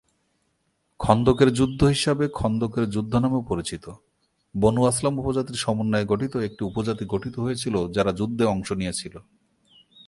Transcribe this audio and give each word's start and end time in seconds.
খন্দকের 0.99 1.49
যুদ্ধ 1.53 1.81
হিসাবে 1.83 2.25
খন্দকের 2.33 2.85
যুদ্ধ 2.89 3.13
নামেও 3.15 3.43
পরিচিত, 3.47 3.85
বনু 4.55 4.81
আসলাম 4.85 5.13
উপজাতির 5.19 5.57
সমন্বয়ে 5.57 6.05
গঠিত 6.05 6.33
একটি 6.47 6.61
উপজাতি 6.65 7.03
গঠিত 7.05 7.35
হয়েছিল 7.39 7.75
যারা 7.87 8.11
যুদ্ধে 8.11 8.43
অংশ 8.45 8.69
নিয়েছিল। 8.71 9.15